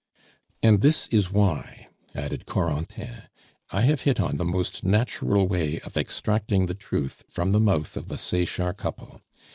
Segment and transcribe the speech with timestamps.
[0.63, 3.21] "And this is why," added Corentin;
[3.69, 7.95] "I have hit on the most natural way of extracting the truth from the mouth
[7.95, 9.21] of the Sechard couple.